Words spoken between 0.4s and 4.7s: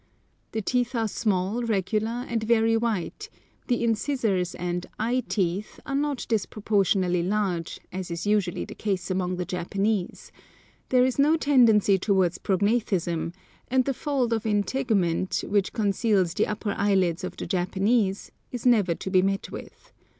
The teeth are small, regular, and very white; the incisors